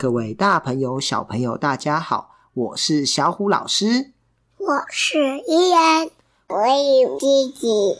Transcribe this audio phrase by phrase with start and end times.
[0.00, 4.12] 各位大朋友、小朋友，大家好，我是小虎老师，
[4.56, 6.08] 我是依然，
[6.48, 6.56] 我
[7.02, 7.98] 有弟弟，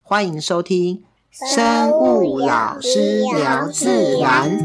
[0.00, 4.56] 欢迎收听生物老师聊自然，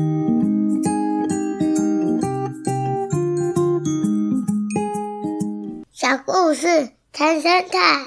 [5.91, 8.05] 小故事谈生态。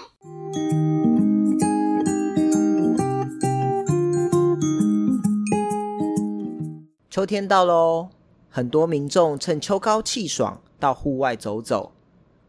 [7.10, 8.09] 秋天到喽，
[8.55, 11.91] 很多民众趁秋高气爽到户外走走。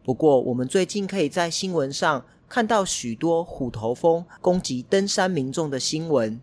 [0.04, 6.42] 不过，我们最近可以在新闻上看到许多虎头蜂攻击登山民众的新闻。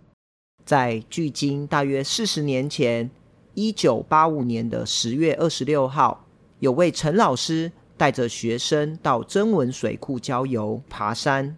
[0.65, 3.10] 在距今大约四十年前，
[3.52, 6.24] 一九八五年的十月二十六号，
[6.60, 11.54] 有位陈老师带着学生到曾文水库郊游爬山，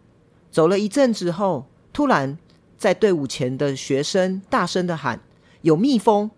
[0.51, 2.37] 走了一阵子后，突然
[2.77, 5.21] 在队伍前的学生大声地喊
[5.63, 6.29] ：“有蜜蜂！”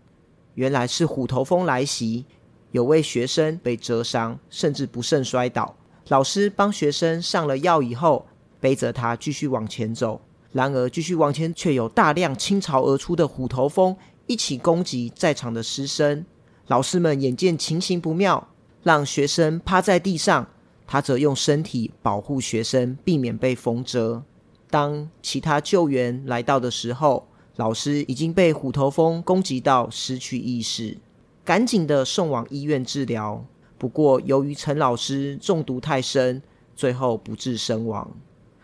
[0.54, 2.24] 原来是虎头蜂来袭，
[2.70, 5.74] 有位学生被蛰伤，甚至不慎摔倒。
[6.08, 8.26] 老师帮学生上了药以后，
[8.60, 10.20] 背着他继续往前走。
[10.52, 16.24] 然而，继续往前却有大量倾巢而出的虎头蜂一起攻击在场的师生。
[16.68, 18.48] 老师们眼见情形不妙，
[18.82, 20.48] 让学生趴在地上，
[20.86, 24.22] 他则用身体保护学生，避免被蜂蛰。
[24.70, 30.98] 当其他救援来到的时候，老师已经被虎头蜂攻击到失去意识，
[31.44, 33.44] 赶紧的送往医院治疗。
[33.78, 36.42] 不过，由于陈老师中毒太深，
[36.74, 38.10] 最后不治身亡。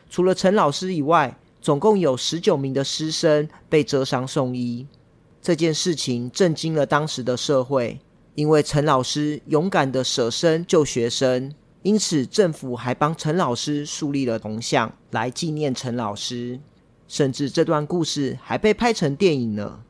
[0.09, 4.87] 除了陈老师以外，总共有十九名的师生被蛰伤送医。
[5.41, 8.01] 这件事情震惊了当时的社会，
[8.35, 16.59] 因为陈老师勇敢的舍身救学生，因此政府还帮陈老师树立了铜像来纪念陈老师。
[17.11, 19.83] 甚至这段故事还被拍成电影呢。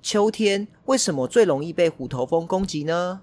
[0.00, 3.22] 秋天为什么最容易被虎头蜂攻击呢？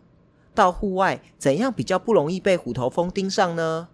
[0.53, 3.87] 到户外怎样比较不容易被虎头蜂盯上呢？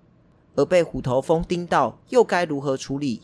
[0.55, 3.21] 而被虎头蜂盯到又该如何处理？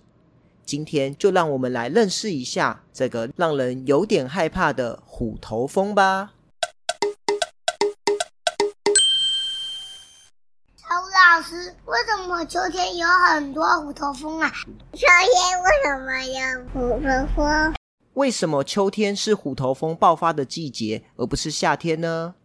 [0.63, 6.34] 今天就让我们来认识一下这个让人有点害怕的虎头蜂吧。
[11.41, 14.52] 师，为什么秋天有很多虎头蜂啊？
[14.94, 17.74] 秋天为什么有虎头蜂？
[18.13, 22.35] 为什么秋天是虎头蜂爆发的季节，而不是夏天呢？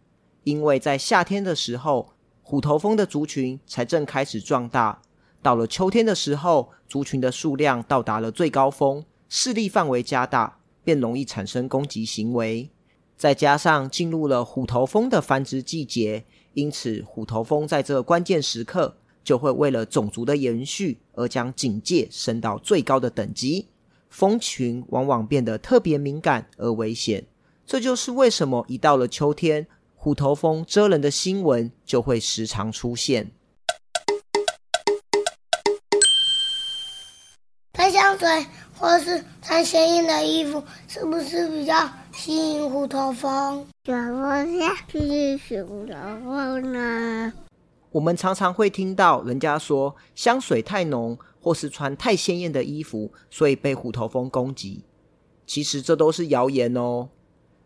[0.43, 5.01] 因为在夏天的时候，虎头蜂的族群才正开始壮大。
[5.43, 12.71] 到了秋天的时候，族群的数量到达了最高峰，势力范围加大，便容易产生攻击行为。
[13.15, 16.25] 再加上进入了虎头蜂的繁殖季节。
[16.57, 23.67] 因此，虎头蜂在这个关键时刻就会为了种族的延续而将警戒升到最高的等级，
[24.09, 27.27] 蜂群往往变得特别敏感而危险。
[27.63, 33.29] 这就是为什么一到了秋天，虎头蜂蛰人的新闻就会时常出现。
[37.73, 43.63] 喷香水或是穿鲜艳的衣服，是不是比较吸引虎头蜂？
[43.83, 44.43] 怎么
[44.91, 45.93] 吸引虎头
[46.25, 47.31] 蜂呢？
[47.91, 54.83] 我们常常会听到人家说香水太浓，或是穿太鲜艳的衣服，所以被虎头蜂攻击。
[55.45, 57.09] 其实这都是谣言哦。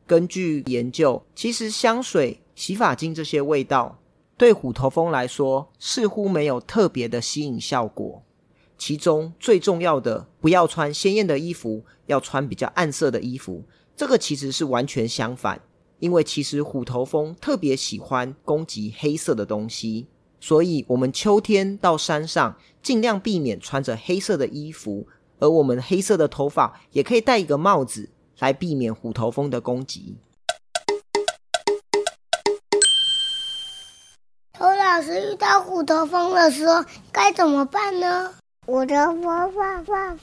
[0.06, 4.00] 根据研究，其实香水、洗发精这些味道，
[4.35, 8.22] 对虎头蜂来说似乎没有特别的吸引效果。
[8.78, 13.63] 其中最重要的，不要穿鲜艳的衣服，要穿比较暗色的衣服。
[13.96, 15.62] 这个其实是完全相反，
[16.00, 20.07] 因为其实虎头蜂特别喜欢攻击黑色的东西，
[20.40, 25.07] 所以我们秋天到山上尽量避免穿着黑色的衣服，
[25.40, 28.09] 而我们黑色的头发也可以戴一个帽子
[28.40, 30.18] 来避免虎头蜂的攻击。
[34.53, 38.34] 头老师遇到虎头蜂的时候该怎么办呢？
[38.66, 40.18] 虎头蜂，爸爸，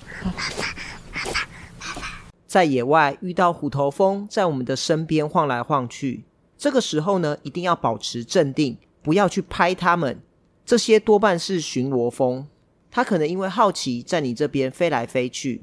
[2.48, 6.24] 在野外遇到虎头蜂在我们的身边晃来晃去，
[6.56, 10.18] 这个时候呢，一定要保持镇定，不要去拍它们。
[10.64, 12.46] 这些多半是巡逻蜂，
[12.90, 15.62] 它可能因为好奇在你这边飞来飞去。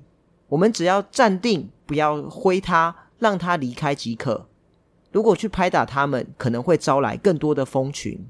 [0.50, 4.48] 我们只要站定，不要挥它，让它离开即可。
[5.12, 8.24] 如果去拍打它们，可能会招来更多的蜂群。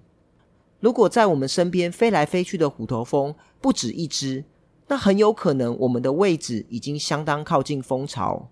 [0.80, 4.46] 如果在我们身边飞来飞去的虎头蜂不止一只，
[4.88, 8.50] 那很有可能我们的位置已经相当靠近蜂巢，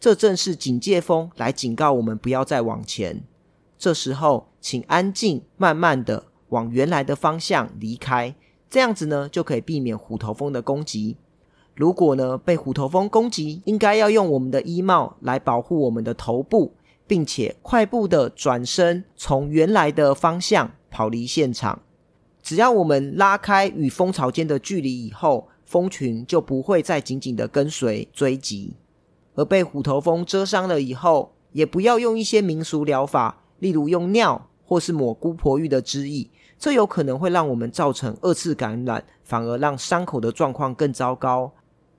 [0.00, 3.22] 这正是警戒蜂来警告我们不要再往前。
[3.76, 8.34] 这时候，请安静，慢慢的往原来的方向离开，
[8.70, 11.16] 这样子呢就可以避免虎头蜂的攻击。
[11.74, 16.72] 如果呢被虎头蜂攻击，应该要用我们的衣帽来保护我们的头部，
[17.06, 21.82] 并且快步的转身，从原来的方向跑离现场。
[22.42, 28.76] 只要我们拉开与蜂巢间的距离以后，蜂群就不会再紧紧的跟随追击。
[29.34, 41.52] 而被虎头蜂蛰伤了以后，也不要用一些民俗疗法，例如用尿或是抹姑婆芋的汁液，这有可能会让我们造成二次感染，反而让伤口的状况更糟糕。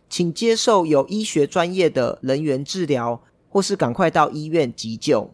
[0.07, 5.33] 请接受有医学专业的人员治疗，或是赶快到医院急救。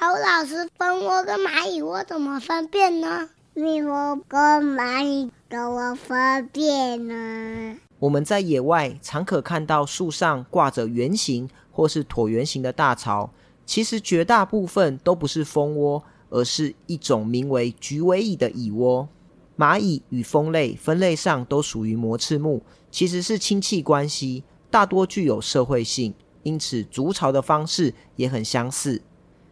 [0.00, 3.30] 好，老师，蜂窝跟蚂蚁窝怎么分辨呢？
[3.56, 4.40] 蜜蜂跟
[4.74, 7.76] 蚂蚁怎么分辨呢？
[8.00, 13.30] 我们在野外常可看到树上挂着圆形或是椭圆形的大巢，
[13.64, 19.08] 其实绝大部分都不是蜂窝，而是一种名为橘尾蚁的蚁窝。
[19.56, 22.60] 蚂蚁与蜂类分类上都属于膜翅目，
[22.90, 26.12] 其实是亲戚关系，大多具有社会性，
[26.42, 29.00] 因此筑巢的方式也很相似。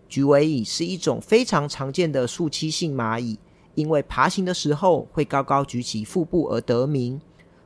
[0.08, 3.38] 橘尾蚁是一种非常常见的树栖性蚂蚁，
[3.74, 7.20] 因为爬行的时候会高高举起腹部而得名。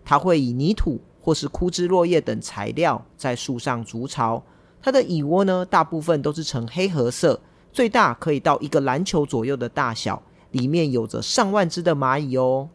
[0.04, 4.42] 它会以泥土或是枯枝落叶等材料在树上筑巢。
[4.80, 7.40] 它的蚁窝呢，大部分都是呈黑褐色，
[7.72, 10.22] 最大可以到一个篮球左右的大小。
[10.52, 12.68] 里面有着上万只的蚂蚁哦。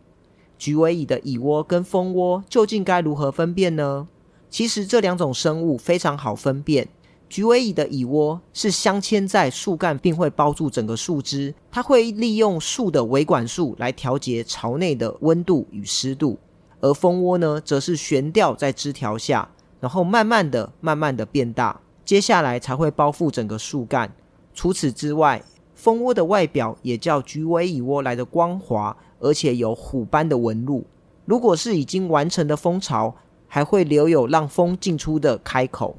[0.58, 4.08] 橘尾蚁的蚁窝跟蜂窝究竟该如何分辨呢？
[4.50, 6.90] 其实这两种生物非常好分辨。
[7.32, 11.56] 橘尾蚁的蚁窝是镶嵌在树干，并会包住整个树枝。
[11.72, 16.38] 它会利用树的维管束来调节巢内的温度与湿度。
[16.82, 19.50] 而蜂窝呢，则是悬吊在枝条下，
[19.80, 24.14] 然后慢慢的、慢慢的变大，接下来才会包覆整个树干。
[24.54, 25.42] 除此之外，
[25.74, 30.86] 蜂窝的外表也叫橘尾蚁窝来的光滑，而且有虎斑的纹路。
[31.24, 33.16] 如果是已经完成的蜂巢，
[33.48, 35.96] 还会留有让蜂进出的开口。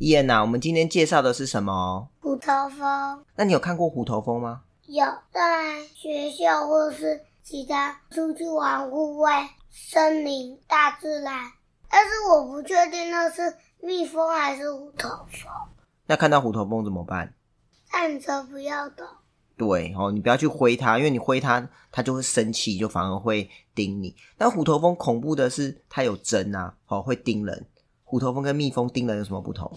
[0.00, 2.08] 伊恩呐，我们今天介绍的是什么？
[2.20, 3.24] 虎头蜂。
[3.34, 4.62] 那你有看过虎头蜂吗？
[4.86, 11.34] 有，在学校或是其他出去玩户外、森林、大自然，
[11.90, 13.56] 但是我不确定那是。
[13.80, 15.50] 蜜蜂还是虎头蜂？
[16.06, 17.34] 那看到虎头蜂怎么办？
[17.90, 19.04] 站着不要动。
[19.56, 24.14] 对哦，你不要去挥它，因为你挥它，它就会生气，就反而会叮你。
[24.36, 27.66] 但虎头蜂恐怖的是，它有针啊，哦，会叮人。
[28.08, 29.70] 虎头蜂跟蜜蜂叮人有什么不同？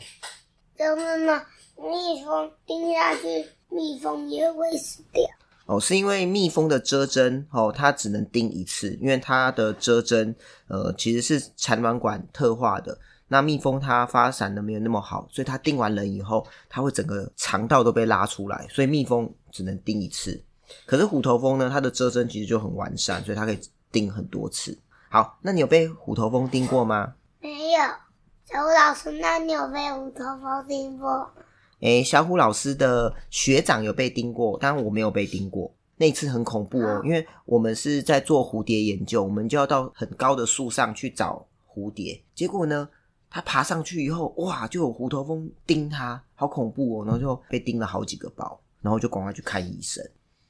[0.78, 1.42] 就是呢，
[1.76, 5.22] 蜜蜂叮下去，蜜蜂也会死掉。
[5.66, 10.34] 哦，是因为蜜蜂的蛰针哦，它只能叮一次，因为它的蛰针
[10.70, 12.98] 呃其实是产卵管特化的。
[13.28, 20.42] 那蜜蜂它发散的没有那么好，所以它叮完人以后，它会整个肠道都被拉出来，所以蜜蜂只能叮一次。
[20.86, 23.60] 可是虎头蜂呢，它的蛰针其实就很完善，所以它可以
[23.92, 24.78] 叮很多次。
[25.10, 27.14] 好，那你有被虎头蜂叮过吗？
[27.42, 27.82] 没有。
[28.52, 31.32] 小虎老师，那你有被虎头蜂叮过？
[31.80, 35.74] 诶，小虎老师的学长有被叮过，但我没有被叮过。
[35.96, 42.90] 那一次很恐怖哦，因为我们是在做蝴蝶研究，我们就要到很高的树上去找蝴蝶，结果呢，
[43.30, 47.06] 他爬上去以后，哇，就有虎头蜂叮他，好恐怖哦！
[47.06, 50.04] 然后就被叮了好几个包，然后就赶快去看医生。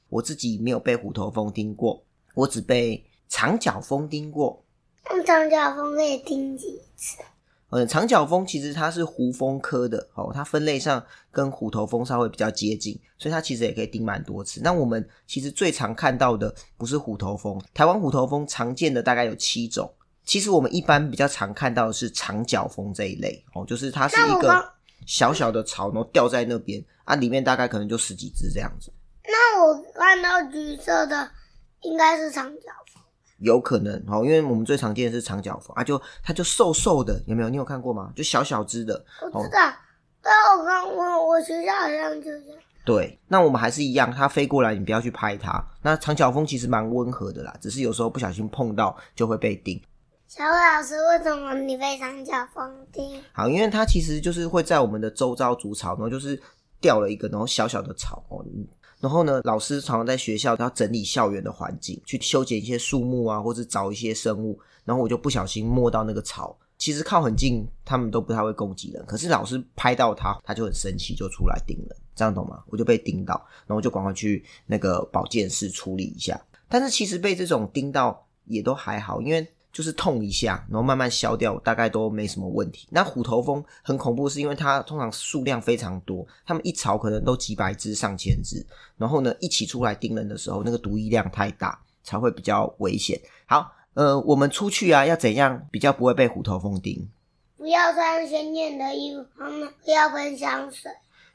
[0.08, 2.02] 我自己没有被虎头蜂叮过，
[2.34, 4.64] 我只被长角蜂叮过。
[5.04, 7.18] 那长角蜂可以叮几次？
[7.72, 14.60] 嗯，长角蜂其实它是胡蜂科的，哦，它分类上跟虎头蜂稍微比较接近，所以它其实也可以叮蛮多次。
[14.62, 19.90] 那我们其实最常看到的不是虎头蜂，台湾虎头蜂常见的大概有七种。
[20.24, 24.72] 其实我们一般比较常看到的是长角蜂这一类哦，就是它是一个
[25.06, 28.92] 小小的巢，然后吊在那边啊，里面大概可能就十几只这样子。
[29.24, 31.28] 那我看到橘色的
[31.80, 32.81] 应该是长角蜂，
[33.42, 37.48] 有可能哦，因为我们最常见的是长角蜂啊，就它就瘦瘦的，有没有？
[37.48, 38.12] 你有看过吗？
[38.16, 39.04] 就小小只的。
[39.32, 39.72] 我知道，
[40.22, 42.58] 但我看我我学校好像就这样。
[42.84, 45.64] 对，那我们还是一样，它飞过来，你不要去拍它。
[45.82, 49.80] 那长角蜂其实蛮温和的啦，只是有时候不小心碰到就会被叮。
[50.26, 53.22] 小虎老师，为什么你被长角蜂叮？
[53.32, 56.40] 好，因为它其实就是会在我们的周遭筑巢，然后就是
[56.80, 58.44] 掉了一个然后小小的巢哦。
[59.02, 64.56] 然后呢，老师常常在学校要整理校园的环境，去修剪一些树木啊，或者找一些生物。
[64.84, 69.04] 然后我就不小心摸到那个草，其实靠很近，他们都不太会攻击人。
[69.04, 71.96] 可是老师拍到他，他就很生气，就出来叮人。
[72.14, 72.62] 这样懂吗？
[72.68, 73.34] 我就被叮到，
[73.66, 76.40] 然后就赶快去那个保健室处理一下。
[76.68, 79.44] 但是其实被这种叮到也都还好，因为。
[79.72, 82.86] 就是痛一下，然后慢慢消掉，大概都没什么问题。
[82.90, 88.64] 那虎头蜂很恐怖，是因为它通常数量非常多，它们一巢可能都几百只、上千只，
[88.98, 93.18] 然后呢一起出来叮人的时候，那个毒液量太大，才会比较危险。
[93.46, 97.08] 好，呃，我们出去啊，要怎样比较不会被虎头蜂叮？
[97.56, 99.24] 不要穿鲜艳的衣服，
[99.84, 100.90] 不要喷香水。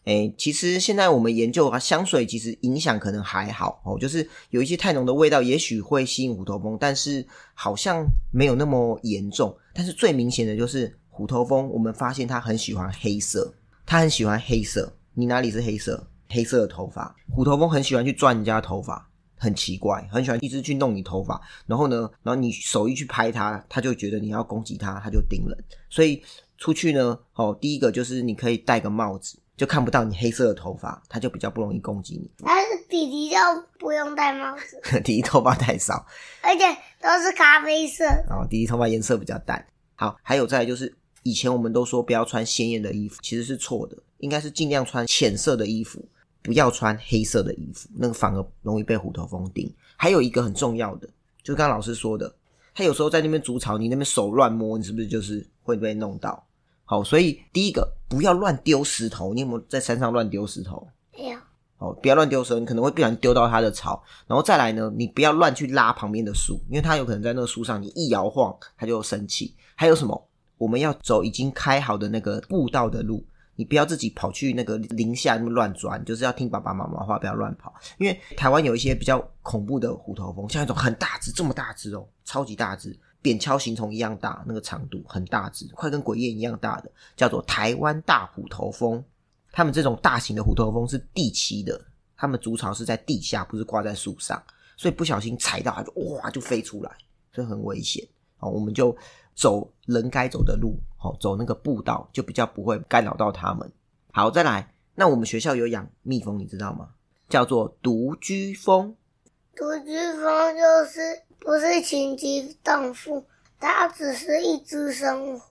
[0.08, 9.54] 哎，其实现在我们研究啊，香水其实影响可能还好哦，就是有一些太浓的味道，也许会吸引虎头蜂，但是好像没有那么严重。
[9.74, 13.54] 但是最明显的就是虎头蜂，我们发现它很喜欢黑色，
[13.86, 14.90] 它很喜欢黑色。
[15.14, 16.08] 你哪里是黑色？
[16.30, 21.42] 黑色的头发，虎头蜂很喜欢去钻人家的头发，很奇怪，很喜欢一直去弄你头发。
[21.66, 25.58] 然后呢，然后你手一去拍它，它就觉得你要攻击它，它就盯人。
[25.90, 26.24] 所以
[26.58, 29.38] 出去呢，哦，第一个就是你可以戴个帽子。
[29.58, 32.30] 就看不到你黑色的头发，它就比较不容易攻击你。
[32.46, 33.36] 但是弟弟就
[33.80, 36.06] 不用戴帽子， 弟弟头发太少，
[36.42, 36.64] 而且
[37.02, 38.06] 都是咖啡色。
[38.30, 39.66] 哦，弟弟头发颜色比较淡。
[39.96, 46.08] 好，还有再来就是，以前我们都说不要穿鲜艳的衣服，其实是错的，应该是尽量穿浅色的衣服，
[46.44, 49.74] 不要穿黑色的衣服，那个反而容易被虎头蜂叮。
[49.96, 51.08] 还有一个很重要的，
[51.42, 52.32] 就是刚刚老师说的，
[52.76, 56.47] 他有时候在那边筑巢，你那边手乱摸，你是不是就是会被弄到？
[56.90, 59.34] 好，所以第一个不要乱丢石头。
[59.34, 60.88] 你有没有在山上乱丢石头？
[61.18, 61.38] 没有。
[61.76, 64.02] 好，不要乱丢石头，你可能会不小心丢到它的巢。
[64.26, 69.54] 然后再来呢，你不要乱去拉旁边的树，因为它有可能在那个树上，你一摇晃，它就生气。
[69.76, 70.30] 还有什么？
[70.58, 73.22] 我们要走已经开好的那个步道的路，
[73.58, 77.74] 你不要自己跑去那个林下那么乱钻，就是要听爸爸妈妈话，不要乱跑。
[77.98, 82.98] 因为台湾有一些比较恐怖的虎头蜂，像一种很大只，这么大只哦，超级大只。
[83.22, 89.04] 扁锹形虫一样大，那个长度很大只，快跟鬼燕一样大的，叫做台湾大虎头蜂。
[89.52, 91.80] 它们这种大型的虎头蜂是地栖的，
[92.16, 94.42] 它们筑巢是在地下，不是挂在树上，
[94.78, 96.92] 所以不小心踩到它就哇就飞出来，
[97.34, 98.08] 所以很危险。
[98.40, 98.96] 哦，我们就
[99.34, 103.72] 走人该走的路，好，走那个步道，就比较不会干扰到它们。
[104.12, 106.90] 好，再来，那我们学校有养蜜蜂，你知道吗？
[107.28, 108.96] 叫做独居蜂。
[109.58, 111.00] 独居蜂就是。
[111.40, 113.24] 不是情羁动物，
[113.58, 115.46] 它只是一只生活。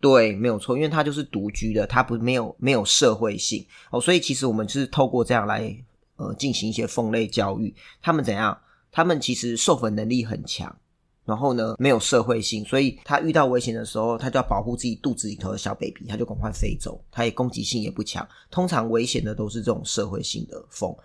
[0.00, 5.76] 对，没有错，因为它就是独居的，它不没有没有社会性哦，所以其实我们是透过这样来
[6.16, 7.74] 呃进行一些蜂类教育。
[8.00, 8.58] 他们怎样？
[8.90, 10.74] 他们其实授粉能力很强，
[11.26, 16.98] 然后呢没有社会性，所以它遇到危险的时候，它就要保护自己肚子里头的小 baby，它就赶快飞走。
[17.10, 20.96] 它也攻击性也不强，通常危险的都是这种社会性的蜂。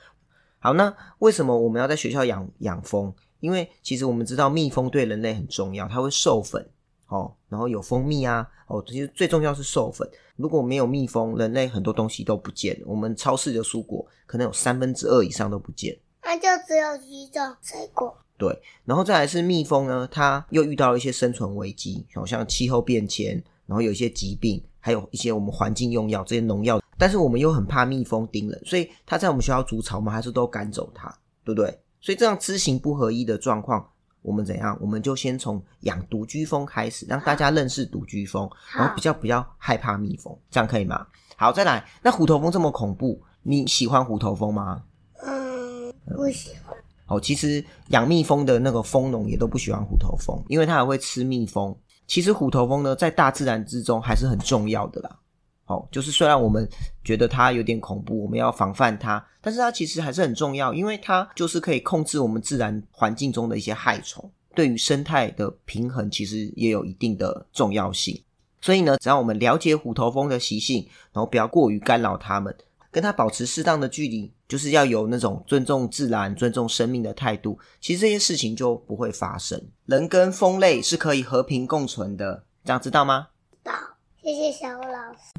[0.64, 3.12] 好，那为什么我们要在学校养养蜂？
[3.40, 6.64] 因为其实我们知道蜜蜂对人类很重要，它会授粉，
[7.08, 10.08] 哦，然后有蜂蜜啊，哦，其实最重要是授粉。
[10.36, 12.86] 如果没有蜜蜂，人类很多东西都不见了。
[12.86, 18.16] 我们超市的蔬果可能有三分之二以上都不见，那就只有几种水果。
[18.38, 31.08] 对，然后再来是蜜蜂呢，它又遇到了一些生存危机，好像气候变迁，然后有一些疾病，还有一些我们环境用药这些农药，但是我们又很怕蜜蜂叮人，所以它在我们学校筑巢，我们还是都赶走它，
[31.44, 31.80] 对不对？
[32.00, 33.88] 所以这样知行不合一的状况，
[34.22, 34.78] 我们怎样？
[34.82, 41.06] 我们就先从养独居蜂开始，让大家认识独居蜂，然后比较比较害怕蜜蜂，这样可以吗？
[41.38, 41.84] 好，再来。
[42.02, 44.84] 那虎头蜂这么恐怖，你喜欢虎头蜂吗？
[45.24, 46.76] 嗯，不喜欢。
[47.08, 51.76] 哦，其实养蜜蜂的那个蜂农也都不喜欢虎头蜂，因为它还会吃蜜蜂。
[52.08, 55.18] 其实虎头蜂呢，在大自然之中还是很重要的啦。
[55.66, 56.68] 哦，就是虽然我们
[57.04, 68.22] 觉得它有点恐怖，我们要防范它，但是它其实还是很重要，因为它就是可以控制我们自然环境中的一些害虫，对于生态的平衡其实也有一定的重要性。
[68.60, 72.56] 所以呢，只要我们了解虎头蜂的习性，然后不要过于干扰它们，
[72.92, 79.60] 跟它保持适当的距离，就是要有那种尊重自然、尊重生命的态度，其实这些事情就不会发生。
[79.86, 83.30] 人跟蜂类是可以和平共存的，这样知道吗？
[83.64, 83.74] 道，
[84.24, 85.32] 谢谢小虎老师。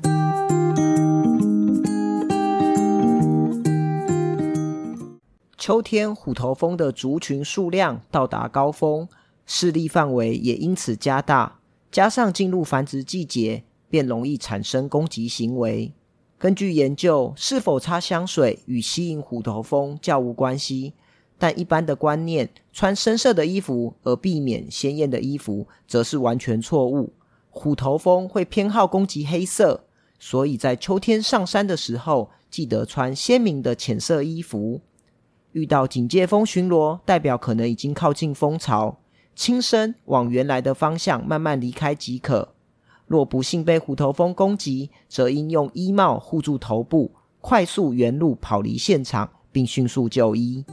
[5.57, 9.09] 秋天虎头蜂的族群数量到达高峰，
[9.47, 11.61] 势力范围也因此加大，
[11.93, 15.93] 加上进入繁殖季节，便容易产生攻击行为。
[16.37, 20.95] 根据研究，是否擦香水与吸引虎头蜂较无关系，
[21.39, 27.13] 但一般的观念，穿深色的衣服而避免鲜艳的衣服，则是完全错误。
[27.55, 29.85] 虎头蜂会偏好攻击黑色，
[30.19, 34.81] 所以在秋天上山的时候，记得穿鲜明的浅色衣服。
[35.53, 38.97] 遇到警戒蜂巡逻，代表可能已经靠近蜂巢，
[39.37, 42.55] 轻声往原来的方向慢慢离开即可。
[43.07, 50.65] 若不幸被虎头蜂攻击，则应用衣帽护住头部，快速原路跑离现场，并迅速就医。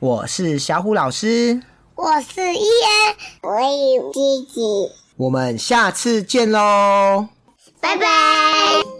[0.00, 1.60] 我是小虎老师，
[1.94, 7.28] 我是伊恩，我有弟弟，我们下次见喽，
[7.82, 8.99] 拜拜。